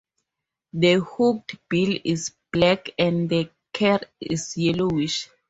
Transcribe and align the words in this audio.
The 0.73 0.95
hooked 0.95 1.57
bill 1.69 1.95
is 2.03 2.31
black 2.51 2.89
and 2.97 3.29
the 3.29 3.51
cere 3.77 3.99
is 4.19 4.57
yellowish. 4.57 5.29